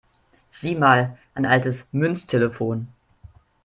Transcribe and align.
Sieh 0.49 0.73
mal, 0.75 1.15
ein 1.35 1.45
altes 1.45 1.87
Münztelefon! 1.91 2.87